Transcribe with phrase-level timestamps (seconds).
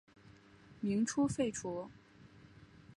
[0.79, 1.87] 民初废除。